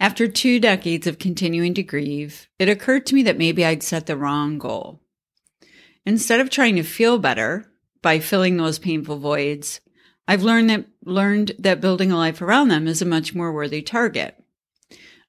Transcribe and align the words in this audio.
After 0.00 0.26
two 0.26 0.60
decades 0.60 1.06
of 1.06 1.18
continuing 1.18 1.74
to 1.74 1.82
grieve, 1.82 2.48
it 2.58 2.68
occurred 2.68 3.06
to 3.06 3.14
me 3.14 3.22
that 3.22 3.38
maybe 3.38 3.64
I'd 3.64 3.82
set 3.82 4.06
the 4.06 4.16
wrong 4.16 4.58
goal. 4.58 5.00
Instead 6.04 6.40
of 6.40 6.50
trying 6.50 6.76
to 6.76 6.82
feel 6.82 7.18
better 7.18 7.70
by 8.02 8.18
filling 8.18 8.56
those 8.56 8.78
painful 8.78 9.18
voids, 9.18 9.80
I've 10.26 10.42
learned 10.42 10.70
that 10.70 10.86
learned 11.04 11.52
that 11.58 11.80
building 11.80 12.10
a 12.10 12.16
life 12.16 12.40
around 12.40 12.68
them 12.68 12.86
is 12.86 13.02
a 13.02 13.06
much 13.06 13.34
more 13.34 13.52
worthy 13.52 13.82
target. 13.82 14.42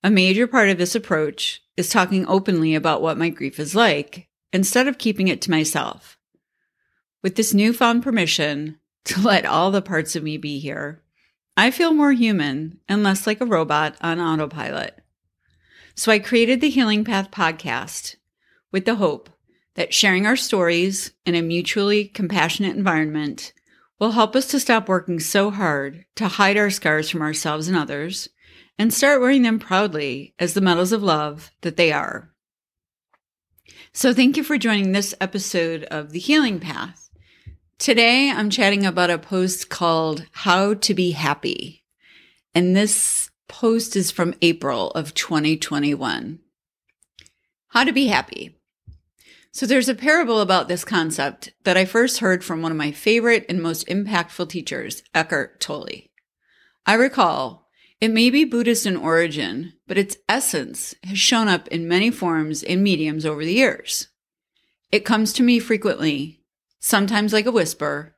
A 0.04 0.10
major 0.10 0.48
part 0.48 0.70
of 0.70 0.78
this 0.78 0.96
approach 0.96 1.62
is 1.78 1.90
talking 1.90 2.26
openly 2.28 2.76
about 2.76 3.02
what 3.02 3.18
my 3.18 3.30
grief 3.30 3.60
is 3.60 3.76
like 3.76 4.30
instead 4.54 4.88
of 4.88 4.98
keeping 4.98 5.28
it 5.28 5.42
to 5.42 5.52
myself. 5.52 6.18
With 7.22 7.36
this 7.36 7.54
newfound 7.54 8.04
permission 8.04 8.80
to 9.06 9.22
let 9.22 9.46
all 9.46 9.72
the 9.72 9.82
parts 9.82 10.16
of 10.16 10.24
me 10.24 10.38
be 10.38 10.60
here, 10.60 11.02
I 11.58 11.72
feel 11.72 11.94
more 11.94 12.12
human 12.12 12.80
and 12.90 13.02
less 13.02 13.26
like 13.26 13.40
a 13.40 13.46
robot 13.46 13.96
on 14.02 14.20
autopilot. 14.20 15.00
So 15.96 16.12
I 16.12 16.20
created 16.20 16.60
the 16.60 16.70
Healing 16.70 17.06
Path 17.06 17.32
podcast 17.32 18.18
with 18.72 18.84
the 18.84 18.96
hope 18.96 19.30
that 19.76 19.94
sharing 19.94 20.26
our 20.26 20.36
stories 20.36 21.12
in 21.26 21.34
a 21.34 21.42
mutually 21.42 22.06
compassionate 22.06 22.76
environment 22.76 23.54
will 24.00 24.12
help 24.12 24.36
us 24.36 24.48
to 24.48 24.60
stop 24.60 24.90
working 24.90 25.20
so 25.22 25.50
hard 25.50 26.06
to 26.16 26.28
hide 26.28 26.58
our 26.58 26.70
scars 26.70 27.10
from 27.10 27.22
ourselves 27.22 27.70
and 27.70 27.78
others 27.78 28.28
and 28.78 28.94
start 28.94 29.22
wearing 29.22 29.44
them 29.44 29.58
proudly 29.58 30.34
as 30.38 30.54
the 30.54 30.62
medals 30.62 30.92
of 30.92 31.02
love 31.02 31.52
that 31.62 31.78
they 31.78 31.94
are. 31.94 32.34
So 33.94 34.14
thank 34.14 34.36
you 34.36 34.44
for 34.44 34.58
joining 34.58 34.92
this 34.92 35.16
episode 35.22 35.86
of 35.86 36.12
The 36.12 36.20
Healing 36.20 36.60
Path. 36.60 37.05
Today, 37.78 38.32
I'm 38.32 38.50
chatting 38.50 38.86
about 38.86 39.10
a 39.10 39.18
post 39.18 39.70
called 39.70 40.26
How 40.32 40.76
to 40.76 40.94
Be 40.94 41.12
Happy. 41.12 41.84
And 42.54 42.74
this 42.74 43.30
post 43.50 43.98
is 43.98 44.12
from 44.12 44.34
April 44.42 44.92
of 44.92 45.14
2021. 45.14 46.40
How 47.68 47.84
to 47.84 47.92
Be 47.92 48.08
Happy. 48.08 48.58
So, 49.52 49.66
there's 49.66 49.90
a 49.90 49.94
parable 49.94 50.40
about 50.40 50.70
this 50.70 50.86
concept 50.86 51.52
that 51.66 51.76
I 51.76 51.84
first 51.84 52.20
heard 52.20 52.46
from 52.46 52.62
one 52.62 52.72
of 52.72 52.78
my 52.78 52.94
favorite 52.94 53.46
and 53.50 53.62
most 53.62 53.86
impactful 53.88 54.48
teachers, 54.48 55.04
Eckhart 55.14 55.60
Tolle. 55.60 56.08
I 56.86 56.94
recall 56.94 57.68
it 58.00 58.10
may 58.10 58.30
be 58.30 58.46
Buddhist 58.46 58.86
in 58.86 58.96
origin, 58.96 59.74
but 59.86 59.98
its 59.98 60.16
essence 60.30 60.96
has 61.04 61.20
shown 61.20 61.50
up 61.50 61.68
in 61.68 61.90
many 61.90 62.10
forms 62.10 62.64
and 62.64 62.82
mediums 62.82 63.26
over 63.26 63.44
the 63.44 63.54
years. 63.54 64.08
It 64.94 65.04
comes 65.04 65.34
to 65.34 65.44
me 65.44 65.60
frequently 65.60 66.45
sometimes 66.86 67.34
like 67.34 67.48
a 67.48 67.52
whisper, 67.52 68.16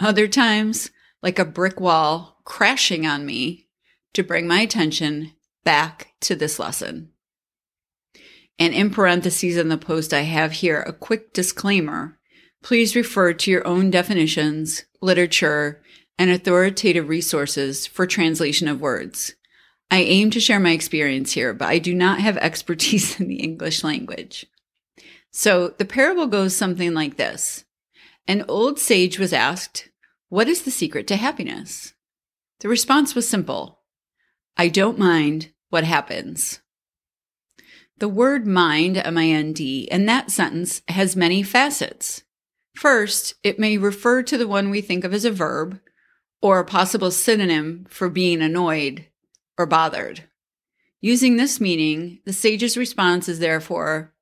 other 0.00 0.26
times 0.26 0.90
like 1.22 1.38
a 1.38 1.44
brick 1.44 1.78
wall 1.78 2.40
crashing 2.44 3.06
on 3.06 3.24
me 3.24 3.68
to 4.12 4.24
bring 4.24 4.44
my 4.44 4.60
attention 4.60 5.32
back 5.64 6.14
to 6.20 6.34
this 6.34 6.58
lesson. 6.58 7.10
And 8.58 8.74
in 8.74 8.90
parentheses 8.90 9.56
in 9.56 9.68
the 9.68 9.78
post, 9.78 10.12
I 10.12 10.22
have 10.22 10.50
here 10.50 10.80
a 10.80 10.92
quick 10.92 11.32
disclaimer. 11.32 12.18
Please 12.60 12.96
refer 12.96 13.32
to 13.34 13.50
your 13.52 13.64
own 13.64 13.88
definitions, 13.88 14.84
literature, 15.00 15.80
and 16.18 16.28
authoritative 16.28 17.08
resources 17.08 17.86
for 17.86 18.04
translation 18.04 18.66
of 18.66 18.80
words. 18.80 19.34
I 19.92 20.00
aim 20.00 20.32
to 20.32 20.40
share 20.40 20.58
my 20.58 20.72
experience 20.72 21.32
here, 21.32 21.54
but 21.54 21.68
I 21.68 21.78
do 21.78 21.94
not 21.94 22.18
have 22.18 22.36
expertise 22.38 23.20
in 23.20 23.28
the 23.28 23.36
English 23.36 23.84
language. 23.84 24.44
So 25.30 25.68
the 25.68 25.84
parable 25.84 26.26
goes 26.26 26.56
something 26.56 26.94
like 26.94 27.16
this 27.16 27.64
an 28.28 28.44
old 28.46 28.78
sage 28.78 29.18
was 29.18 29.32
asked, 29.32 29.88
What 30.28 30.48
is 30.48 30.62
the 30.62 30.70
secret 30.70 31.06
to 31.06 31.16
happiness? 31.16 31.94
The 32.60 32.68
response 32.68 33.14
was 33.14 33.26
simple 33.26 33.80
I 34.56 34.68
don't 34.68 34.98
mind 34.98 35.52
what 35.70 35.84
happens. 35.84 36.60
The 37.98 38.08
word 38.08 38.46
mind, 38.46 38.98
M 38.98 39.16
I 39.16 39.28
N 39.28 39.54
D, 39.54 39.88
in 39.90 40.06
that 40.06 40.30
sentence 40.30 40.82
has 40.88 41.16
many 41.16 41.42
facets. 41.42 42.22
First, 42.76 43.34
it 43.42 43.58
may 43.58 43.78
refer 43.78 44.22
to 44.22 44.36
the 44.38 44.46
one 44.46 44.70
we 44.70 44.82
think 44.82 45.04
of 45.04 45.14
as 45.14 45.24
a 45.24 45.32
verb 45.32 45.80
or 46.40 46.60
a 46.60 46.64
possible 46.64 47.10
synonym 47.10 47.86
for 47.88 48.08
being 48.08 48.42
annoyed 48.42 49.06
or 49.56 49.66
bothered. 49.66 50.24
Using 51.00 51.36
this 51.36 51.60
meaning, 51.60 52.20
the 52.24 52.32
sage's 52.32 52.76
response 52.76 53.28
is 53.28 53.38
therefore, 53.38 54.14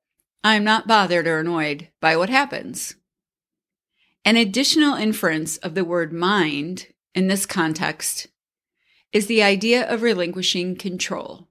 I'm 0.44 0.64
not 0.64 0.86
bothered 0.86 1.26
or 1.26 1.40
annoyed 1.40 1.88
by 2.00 2.16
what 2.16 2.30
happens. 2.30 2.94
An 4.26 4.34
additional 4.34 4.96
inference 4.96 5.56
of 5.58 5.76
the 5.76 5.84
word 5.84 6.12
mind 6.12 6.88
in 7.14 7.28
this 7.28 7.46
context 7.46 8.26
is 9.12 9.28
the 9.28 9.40
idea 9.40 9.88
of 9.88 10.02
relinquishing 10.02 10.74
control. 10.74 11.46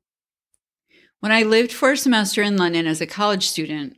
When 1.22 1.32
I 1.32 1.44
lived 1.44 1.72
for 1.72 1.94
a 1.94 1.98
semester 1.98 2.42
in 2.42 2.58
London 2.58 2.86
as 2.86 3.00
a 3.00 3.08
college 3.08 3.48
student, 3.48 3.96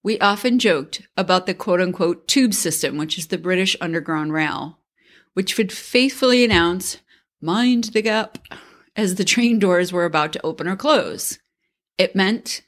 we 0.00 0.16
often 0.20 0.60
joked 0.60 1.08
about 1.16 1.46
the 1.46 1.54
quote 1.54 1.80
unquote 1.80 2.28
tube 2.28 2.54
system, 2.54 2.98
which 2.98 3.18
is 3.18 3.26
the 3.26 3.36
British 3.36 3.76
Underground 3.80 4.32
Rail, 4.32 4.78
which 5.34 5.58
would 5.58 5.72
faithfully 5.72 6.44
announce, 6.44 6.98
mind 7.40 7.90
the 7.94 8.02
gap, 8.02 8.38
as 8.94 9.16
the 9.16 9.24
train 9.24 9.58
doors 9.58 9.92
were 9.92 10.04
about 10.04 10.32
to 10.34 10.46
open 10.46 10.68
or 10.68 10.76
close. 10.76 11.40
It 11.98 12.14
meant, 12.14 12.62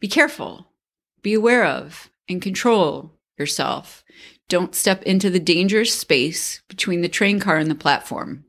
be 0.00 0.08
careful, 0.08 0.72
be 1.20 1.34
aware 1.34 1.66
of, 1.66 2.08
and 2.30 2.40
control 2.40 3.18
yourself. 3.38 4.02
Don't 4.50 4.74
step 4.74 5.04
into 5.04 5.30
the 5.30 5.38
dangerous 5.38 5.94
space 5.94 6.60
between 6.68 7.02
the 7.02 7.08
train 7.08 7.38
car 7.38 7.56
and 7.56 7.70
the 7.70 7.74
platform. 7.76 8.46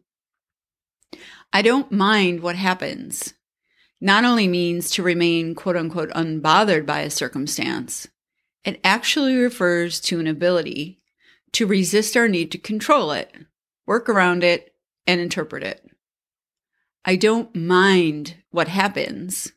I 1.54 1.62
don't 1.62 1.92
mind 1.92 2.40
what 2.40 2.56
happens. 2.56 3.36
Not 4.02 4.26
only 4.26 4.48
means 4.48 4.90
to 4.92 5.04
remain 5.04 5.54
quote 5.54 5.78
unquote 5.78 6.10
unbothered 6.10 6.88
by 6.88 7.02
a 7.02 7.12
circumstance, 7.12 8.08
it 8.66 8.82
actually 8.84 9.36
refers 9.36 10.00
to 10.02 10.20
an 10.20 10.26
ability 10.26 11.04
to 11.52 11.68
resist 11.68 12.18
our 12.18 12.28
need 12.28 12.52
to 12.52 12.58
control 12.58 13.12
it, 13.12 13.32
work 13.86 14.10
around 14.10 14.44
it, 14.44 14.74
and 15.06 15.22
interpret 15.22 15.62
it. 15.62 15.88
I 17.06 17.16
don't 17.16 17.56
mind 17.56 18.38
what 18.50 18.70
happens 18.70 19.52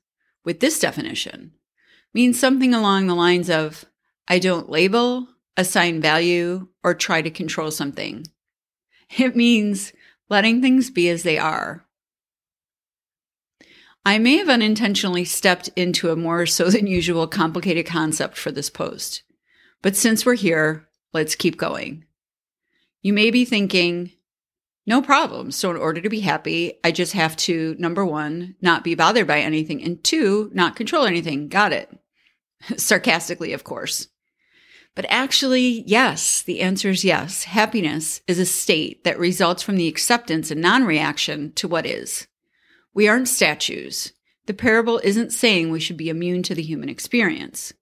with 0.45 0.61
this 0.61 0.79
definition 0.79 1.53
means 2.13 2.39
something 2.39 2.75
along 2.75 3.07
the 3.07 3.15
lines 3.15 3.49
of 3.49 3.87
I 4.29 4.39
don't 4.39 4.69
label, 4.69 5.29
assign 5.57 6.01
value, 6.01 6.69
or 6.83 6.95
try 6.95 7.23
to 7.23 7.31
control 7.31 7.71
something. 7.71 8.27
It 9.19 9.37
means 9.37 9.93
letting 10.29 10.61
things 10.61 10.91
be 10.91 11.09
as 11.09 11.23
they 11.23 11.39
are. 11.39 11.87
I 14.05 14.19
may 14.19 14.37
have 14.37 14.49
unintentionally 14.49 15.25
stepped 15.25 15.69
into 15.77 16.11
a 16.11 16.17
more 16.17 16.45
so 16.45 16.69
than 16.71 16.87
usual 16.87 17.27
complicated 17.27 17.87
concept 17.87 18.37
for 18.37 18.51
this 18.51 18.69
post, 18.69 19.23
but 19.83 19.97
since 19.97 20.27
we're 20.27 20.35
here, 20.35 20.89
let's 21.13 21.35
keep 21.35 21.57
going. 21.57 22.05
You 23.01 23.13
may 23.13 23.31
be 23.31 23.45
thinking, 23.45 24.13
no 24.87 25.01
problem. 25.01 25.51
So, 25.51 25.71
in 25.71 25.77
order 25.77 26.01
to 26.01 26.11
be 26.11 26.21
happy, 26.21 26.75
I 26.85 26.91
just 26.91 27.15
have 27.15 27.37
to, 27.39 27.75
number 27.79 28.05
one, 28.05 28.57
not 28.61 28.85
be 28.85 28.95
bothered 28.95 29.27
by 29.27 29.41
anything, 29.41 29.83
and 29.83 30.03
two, 30.05 30.51
not 30.53 30.77
control 30.77 31.05
anything. 31.05 31.49
Got 31.49 31.73
it. 31.73 31.91
Sarcastically, 32.77 33.53
of 33.55 33.65
course. 33.65 34.09
But 34.95 35.07
actually, 35.09 35.83
yes, 35.87 36.43
the 36.43 36.61
answer 36.61 36.91
is 36.91 37.05
yes. 37.05 37.45
Happiness 37.45 38.21
is 38.29 38.39
a 38.39 38.47
state 38.47 39.03
that 39.05 39.19
results 39.19 39.63
from 39.63 39.77
the 39.77 39.89
acceptance 39.89 40.51
and 40.51 40.61
non 40.61 40.85
reaction 40.85 41.53
to 41.55 41.67
what 41.67 41.87
is. 41.87 42.29
We 42.95 43.09
aren't 43.09 43.29
statues. 43.29 44.13
The 44.47 44.55
parable 44.55 45.01
isn't 45.03 45.33
saying 45.33 45.71
we 45.71 45.81
should 45.81 45.97
be 45.97 46.11
immune 46.11 46.43
to 46.45 46.55
the 46.55 46.63
human 46.63 46.89
experience. 46.89 47.73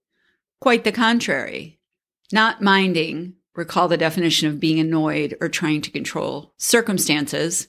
Quite 0.61 0.85
the 0.85 0.93
contrary. 0.93 1.81
Not 2.33 2.63
minding, 2.63 3.35
recall 3.55 3.89
the 3.89 3.97
definition 3.99 4.49
of 4.49 4.61
being 4.61 4.79
annoyed 4.79 5.37
or 5.41 5.49
trying 5.49 5.83
to 5.83 5.91
control, 5.91 6.55
circumstances, 6.57 7.69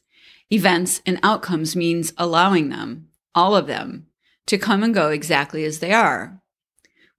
events, 0.50 1.02
and 1.06 1.20
outcomes 1.22 1.76
means 1.76 2.14
allowing 2.18 2.70
them, 2.70 3.10
all 3.36 3.56
of 3.56 3.68
them, 3.68 4.08
to 4.46 4.58
come 4.58 4.84
and 4.84 4.94
go 4.94 5.10
exactly 5.10 5.66
as 5.66 5.80
they 5.80 5.92
are. 5.92 6.42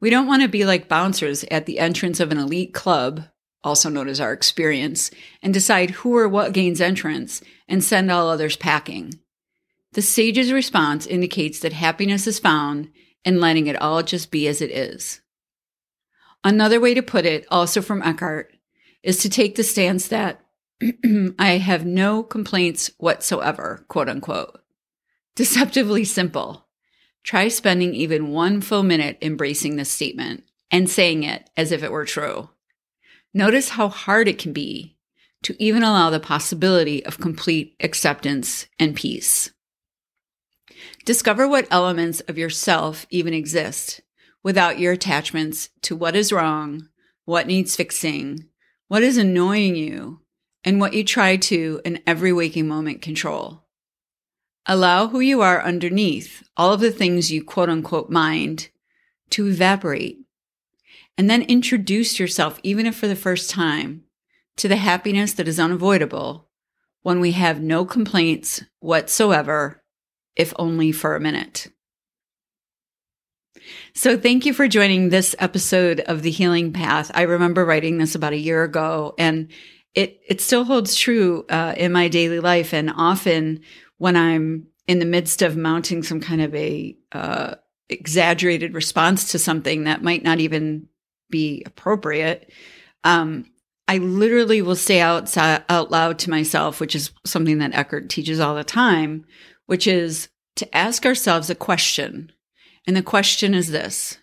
We 0.01 0.11
don't 0.11 0.27
want 0.27 0.43
to 0.43 0.49
be 0.49 0.65
like 0.65 0.89
bouncers 0.89 1.45
at 1.51 1.67
the 1.67 1.79
entrance 1.79 2.21
of 2.21 2.31
an 2.31 2.39
elite 2.39 2.75
club, 2.75 3.25
also 3.63 3.89
known 3.89 4.09
as 4.09 4.21
our 4.21 4.33
experience, 4.33 5.11
and 5.43 5.55
decide 5.55 5.91
who 5.91 6.17
or 6.17 6.29
what 6.29 6.53
gains 6.53 6.81
entrance 6.81 7.43
and 7.69 7.83
send 7.83 8.11
all 8.11 8.29
others 8.29 8.57
packing. 8.57 9.15
The 9.93 10.03
sage's 10.03 10.53
response 10.53 11.07
indicates 11.07 11.61
that 11.61 11.73
happiness 11.73 12.27
is 12.27 12.39
found 12.39 12.91
in 13.25 13.41
letting 13.41 13.67
it 13.67 13.81
all 13.81 14.03
just 14.03 14.31
be 14.31 14.47
as 14.49 14.61
it 14.61 14.71
is. 14.71 15.21
Another 16.43 16.81
way 16.81 16.93
to 16.93 17.03
put 17.03 17.25
it, 17.25 17.47
also 17.51 17.81
from 17.81 18.03
Eckhart, 18.03 18.53
is 19.03 19.19
to 19.19 19.31
take 19.31 19.55
the 19.55 19.63
stance 19.63 20.09
that 20.09 20.45
I 21.39 21.53
have 21.59 21.87
no 21.87 22.23
complaints 22.23 22.91
whatsoever, 22.99 23.85
quote 23.89 24.09
unquote. 24.09 24.61
Deceptively 25.37 26.05
simple. 26.05 26.64
Try 27.25 27.49
spending 27.49 27.95
even 27.95 28.29
one 28.33 28.61
full 28.61 28.83
minute 28.83 29.19
embracing 29.23 29.77
this 29.77 29.91
statement 29.91 30.45
and 30.71 30.89
saying 30.89 31.25
it 31.25 31.49
as 31.57 31.73
if 31.73 31.83
it 31.83 31.91
were 31.91 32.05
true. 32.05 32.51
Notice 33.33 33.71
how 33.71 33.89
hard 33.89 34.29
it 34.29 34.39
can 34.39 34.53
be 34.53 34.97
to 35.43 35.57
even 35.59 35.83
allow 35.83 36.11
the 36.11 36.21
possibility 36.21 37.05
of 37.05 37.19
complete 37.19 37.75
acceptance 37.81 38.67
and 38.79 38.95
peace. 38.95 39.51
Discover 41.05 41.49
what 41.49 41.69
elements 41.71 42.21
of 42.21 42.39
yourself 42.39 43.07
even 43.11 43.35
exist 43.35 44.01
without 44.43 44.79
your 44.79 44.93
attachments 44.93 45.71
to 45.83 45.97
what 45.97 46.15
is 46.15 46.33
wrong, 46.33 46.89
what 47.25 47.47
needs 47.47 47.75
fixing, 47.75 48.49
what 48.89 49.03
is 49.03 49.17
annoying 49.17 49.77
you, 49.77 50.21
and 50.63 50.81
what 50.81 50.95
you 50.95 51.05
try 51.05 51.37
to, 51.37 51.81
in 51.85 52.03
every 52.07 52.33
waking 52.33 52.69
moment, 52.69 53.03
control. 53.03 53.64
Allow 54.67 55.09
who 55.09 55.21
you 55.21 55.43
are 55.43 55.63
underneath, 55.63 56.43
all 56.57 56.73
of 56.73 56.81
the 56.81 56.91
things 56.91 57.31
you 57.31 57.45
quote 57.45 57.69
unquote 57.69 58.11
mind, 58.11 58.71
to 59.31 59.47
evaporate. 59.47 60.19
And 61.19 61.29
then 61.29 61.43
introduce 61.43 62.19
yourself, 62.19 62.59
even 62.63 62.87
if 62.87 62.97
for 62.97 63.07
the 63.07 63.17
first 63.17 63.51
time, 63.51 64.05
to 64.57 64.69
the 64.69 64.77
happiness 64.77 65.33
that 65.35 65.49
is 65.49 65.61
unavoidable 65.61 66.49
when 67.03 67.21
we 67.21 67.33
have 67.33 67.61
no 67.61 67.85
complaints 67.85 68.65
whatsoever, 68.81 69.83
if 70.35 70.55
only 70.59 70.91
for 70.93 71.15
a 71.15 71.21
minute. 71.21 71.69
So, 73.95 74.19
thank 74.19 74.45
you 74.47 74.53
for 74.53 74.67
joining 74.67 75.09
this 75.09 75.37
episode 75.39 76.01
of 76.01 76.23
The 76.23 76.31
Healing 76.31 76.73
Path. 76.73 77.11
I 77.15 77.23
remember 77.23 77.65
writing 77.65 77.99
this 77.99 78.15
about 78.15 78.33
a 78.33 78.39
year 78.39 78.65
ago, 78.65 79.15
and 79.19 79.51
it, 79.95 80.21
it 80.27 80.41
still 80.41 80.65
holds 80.65 80.97
true 80.97 81.47
uh, 81.49 81.75
in 81.77 81.93
my 81.93 82.09
daily 82.09 82.41
life. 82.41 82.75
And 82.75 82.91
often 82.95 83.61
when 83.99 84.17
I'm 84.17 84.67
in 84.87 84.99
the 84.99 85.05
midst 85.05 85.43
of 85.43 85.57
mounting 85.57 86.03
some 86.03 86.21
kind 86.21 86.43
of 86.43 86.55
a 86.55 86.97
uh, 87.13 87.55
exaggerated 87.89 88.75
response 88.75 89.33
to 89.33 89.39
something 89.39 89.85
that 89.85 90.03
might 90.03 90.23
not 90.23 90.41
even 90.41 90.89
be 91.31 91.63
appropriate, 91.67 92.51
um, 93.03 93.47
I 93.87 93.99
literally 93.99 94.63
will 94.63 94.77
say 94.77 95.01
out, 95.01 95.37
out 95.37 95.91
loud 95.91 96.19
to 96.21 96.31
myself, 96.31 96.81
which 96.81 96.95
is 96.95 97.11
something 97.25 97.59
that 97.59 97.75
Eckhart 97.75 98.09
teaches 98.09 98.41
all 98.41 98.55
the 98.55 98.65
time, 98.65 99.27
which 99.67 99.87
is 99.87 100.29
to 100.57 100.77
ask 100.77 101.05
ourselves 101.05 101.51
a 101.51 101.55
question. 101.55 102.33
And 102.87 102.97
the 102.97 103.03
question 103.03 103.55
is 103.55 103.71
this 103.71 104.19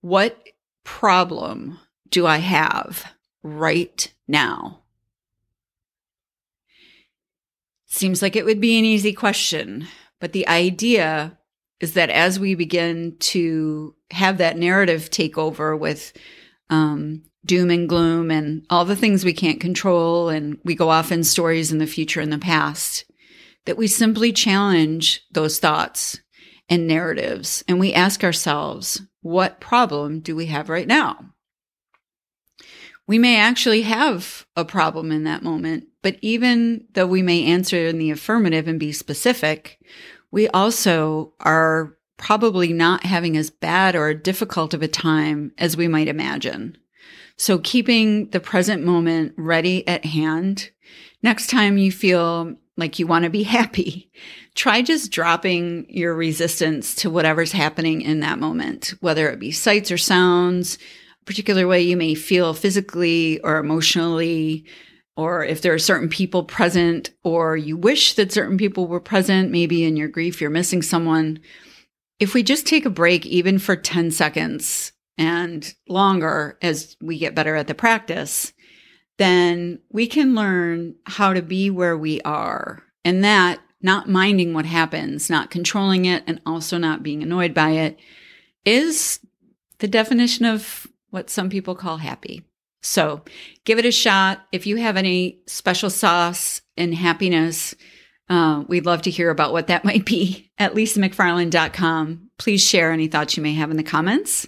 What 0.00 0.42
problem 0.84 1.78
do 2.08 2.26
I 2.26 2.38
have 2.38 3.04
right 3.42 4.12
now? 4.26 4.82
Seems 8.00 8.22
like 8.22 8.34
it 8.34 8.46
would 8.46 8.62
be 8.62 8.78
an 8.78 8.86
easy 8.86 9.12
question, 9.12 9.86
but 10.20 10.32
the 10.32 10.48
idea 10.48 11.38
is 11.80 11.92
that 11.92 12.08
as 12.08 12.40
we 12.40 12.54
begin 12.54 13.14
to 13.18 13.94
have 14.10 14.38
that 14.38 14.56
narrative 14.56 15.10
take 15.10 15.36
over 15.36 15.76
with 15.76 16.14
um, 16.70 17.24
doom 17.44 17.68
and 17.68 17.86
gloom 17.86 18.30
and 18.30 18.64
all 18.70 18.86
the 18.86 18.96
things 18.96 19.22
we 19.22 19.34
can't 19.34 19.60
control, 19.60 20.30
and 20.30 20.56
we 20.64 20.74
go 20.74 20.88
off 20.88 21.12
in 21.12 21.22
stories 21.22 21.72
in 21.72 21.76
the 21.76 21.86
future 21.86 22.22
and 22.22 22.32
the 22.32 22.38
past, 22.38 23.04
that 23.66 23.76
we 23.76 23.86
simply 23.86 24.32
challenge 24.32 25.20
those 25.30 25.58
thoughts 25.58 26.22
and 26.70 26.86
narratives 26.86 27.62
and 27.68 27.78
we 27.78 27.92
ask 27.92 28.24
ourselves, 28.24 29.02
what 29.20 29.60
problem 29.60 30.20
do 30.20 30.34
we 30.34 30.46
have 30.46 30.70
right 30.70 30.88
now? 30.88 31.34
We 33.06 33.18
may 33.18 33.36
actually 33.36 33.82
have 33.82 34.46
a 34.56 34.64
problem 34.64 35.12
in 35.12 35.24
that 35.24 35.42
moment, 35.42 35.88
but 36.02 36.16
even 36.22 36.84
though 36.94 37.06
we 37.06 37.22
may 37.22 37.44
answer 37.44 37.86
in 37.86 37.98
the 37.98 38.10
affirmative 38.10 38.66
and 38.68 38.80
be 38.80 38.92
specific, 38.92 39.78
we 40.30 40.48
also 40.48 41.32
are 41.40 41.96
probably 42.16 42.72
not 42.72 43.04
having 43.04 43.36
as 43.36 43.50
bad 43.50 43.96
or 43.96 44.12
difficult 44.12 44.74
of 44.74 44.82
a 44.82 44.88
time 44.88 45.52
as 45.58 45.76
we 45.76 45.88
might 45.88 46.08
imagine. 46.08 46.76
So 47.36 47.58
keeping 47.58 48.28
the 48.30 48.40
present 48.40 48.84
moment 48.84 49.32
ready 49.38 49.86
at 49.88 50.04
hand. 50.04 50.70
Next 51.22 51.48
time 51.48 51.78
you 51.78 51.90
feel 51.90 52.54
like 52.76 52.98
you 52.98 53.06
want 53.06 53.24
to 53.24 53.30
be 53.30 53.42
happy, 53.44 54.10
try 54.54 54.82
just 54.82 55.10
dropping 55.10 55.86
your 55.88 56.14
resistance 56.14 56.94
to 56.96 57.10
whatever's 57.10 57.52
happening 57.52 58.02
in 58.02 58.20
that 58.20 58.38
moment, 58.38 58.94
whether 59.00 59.28
it 59.30 59.40
be 59.40 59.52
sights 59.52 59.90
or 59.90 59.98
sounds, 59.98 60.76
a 61.22 61.24
particular 61.24 61.66
way 61.66 61.80
you 61.80 61.96
may 61.96 62.14
feel 62.14 62.52
physically 62.52 63.40
or 63.40 63.56
emotionally, 63.56 64.66
or 65.16 65.44
if 65.44 65.60
there 65.62 65.74
are 65.74 65.78
certain 65.78 66.08
people 66.08 66.44
present, 66.44 67.10
or 67.24 67.56
you 67.56 67.76
wish 67.76 68.14
that 68.14 68.32
certain 68.32 68.56
people 68.56 68.86
were 68.86 69.00
present, 69.00 69.50
maybe 69.50 69.84
in 69.84 69.96
your 69.96 70.08
grief, 70.08 70.40
you're 70.40 70.50
missing 70.50 70.82
someone. 70.82 71.40
If 72.18 72.34
we 72.34 72.42
just 72.42 72.66
take 72.66 72.86
a 72.86 72.90
break, 72.90 73.26
even 73.26 73.58
for 73.58 73.76
10 73.76 74.10
seconds 74.10 74.92
and 75.18 75.74
longer 75.88 76.58
as 76.62 76.96
we 77.00 77.18
get 77.18 77.34
better 77.34 77.56
at 77.56 77.66
the 77.66 77.74
practice, 77.74 78.52
then 79.18 79.80
we 79.90 80.06
can 80.06 80.34
learn 80.34 80.94
how 81.04 81.34
to 81.34 81.42
be 81.42 81.68
where 81.70 81.98
we 81.98 82.20
are. 82.22 82.82
And 83.04 83.22
that, 83.24 83.60
not 83.82 84.08
minding 84.08 84.54
what 84.54 84.66
happens, 84.66 85.28
not 85.28 85.50
controlling 85.50 86.04
it, 86.04 86.22
and 86.26 86.40
also 86.46 86.78
not 86.78 87.02
being 87.02 87.22
annoyed 87.22 87.52
by 87.52 87.70
it, 87.70 87.98
is 88.64 89.20
the 89.78 89.88
definition 89.88 90.44
of 90.44 90.86
what 91.10 91.30
some 91.30 91.50
people 91.50 91.74
call 91.74 91.98
happy. 91.98 92.44
So 92.82 93.22
give 93.64 93.78
it 93.78 93.84
a 93.84 93.92
shot. 93.92 94.46
If 94.52 94.66
you 94.66 94.76
have 94.76 94.96
any 94.96 95.40
special 95.46 95.90
sauce 95.90 96.62
in 96.76 96.92
happiness, 96.92 97.74
uh, 98.28 98.64
we'd 98.68 98.86
love 98.86 99.02
to 99.02 99.10
hear 99.10 99.30
about 99.30 99.52
what 99.52 99.66
that 99.66 99.84
might 99.84 100.04
be 100.04 100.50
at 100.58 100.74
lisamcfarland.com. 100.74 102.30
Please 102.38 102.66
share 102.66 102.92
any 102.92 103.08
thoughts 103.08 103.36
you 103.36 103.42
may 103.42 103.54
have 103.54 103.70
in 103.70 103.76
the 103.76 103.82
comments. 103.82 104.46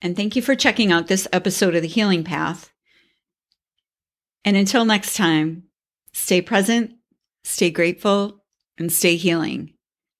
And 0.00 0.16
thank 0.16 0.36
you 0.36 0.42
for 0.42 0.54
checking 0.54 0.92
out 0.92 1.08
this 1.08 1.28
episode 1.32 1.74
of 1.74 1.82
The 1.82 1.88
Healing 1.88 2.24
Path. 2.24 2.72
And 4.44 4.56
until 4.56 4.84
next 4.84 5.16
time, 5.16 5.64
stay 6.12 6.40
present, 6.40 6.92
stay 7.44 7.70
grateful, 7.70 8.44
and 8.78 8.92
stay 8.92 9.16
healing. 9.16 9.74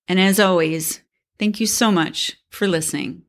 And 0.09 0.19
as 0.19 0.41
always, 0.41 1.01
thank 1.39 1.61
you 1.61 1.67
so 1.67 1.93
much 1.93 2.37
for 2.51 2.67
listening. 2.67 3.23